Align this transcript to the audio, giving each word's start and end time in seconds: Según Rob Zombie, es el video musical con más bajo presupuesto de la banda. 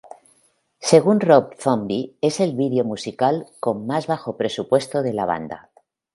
Según 0.79 1.19
Rob 1.19 1.53
Zombie, 1.59 2.15
es 2.21 2.39
el 2.39 2.53
video 2.55 2.83
musical 2.83 3.45
con 3.59 3.85
más 3.85 4.07
bajo 4.07 4.35
presupuesto 4.35 5.03
de 5.03 5.13
la 5.13 5.27
banda. 5.27 5.69